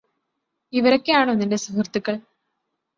ഇവരൊക്കെയാണോ 0.73 1.33
നിന്റെ 1.33 1.55
സുഹൃത്തുക്കൾ 1.55 2.15